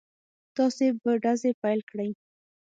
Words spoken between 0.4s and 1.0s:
تاسې